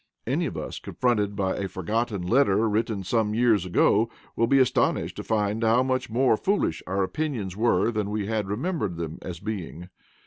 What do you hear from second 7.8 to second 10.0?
than we had remembered them as being.